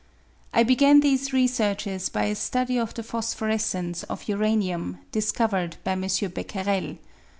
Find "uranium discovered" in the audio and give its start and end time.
4.27-5.77